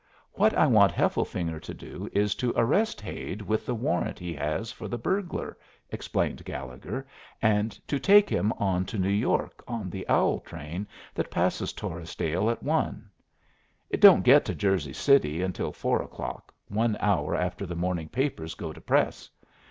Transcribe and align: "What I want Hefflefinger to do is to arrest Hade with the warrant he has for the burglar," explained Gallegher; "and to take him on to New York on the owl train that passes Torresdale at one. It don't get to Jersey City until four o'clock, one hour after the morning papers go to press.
"What 0.33 0.55
I 0.55 0.65
want 0.65 0.93
Hefflefinger 0.93 1.59
to 1.61 1.73
do 1.75 2.09
is 2.11 2.33
to 2.33 2.51
arrest 2.57 3.01
Hade 3.01 3.43
with 3.43 3.67
the 3.67 3.75
warrant 3.75 4.17
he 4.17 4.33
has 4.33 4.71
for 4.71 4.87
the 4.87 4.97
burglar," 4.97 5.55
explained 5.91 6.43
Gallegher; 6.43 7.05
"and 7.39 7.73
to 7.87 7.99
take 7.99 8.27
him 8.27 8.51
on 8.53 8.83
to 8.85 8.97
New 8.97 9.09
York 9.11 9.63
on 9.67 9.91
the 9.91 10.09
owl 10.09 10.39
train 10.39 10.87
that 11.13 11.29
passes 11.29 11.71
Torresdale 11.71 12.49
at 12.49 12.63
one. 12.63 13.11
It 13.91 14.01
don't 14.01 14.23
get 14.23 14.43
to 14.45 14.55
Jersey 14.55 14.93
City 14.93 15.43
until 15.43 15.71
four 15.71 16.01
o'clock, 16.01 16.51
one 16.67 16.97
hour 16.99 17.35
after 17.35 17.67
the 17.67 17.75
morning 17.75 18.09
papers 18.09 18.55
go 18.55 18.73
to 18.73 18.81
press. 18.81 19.29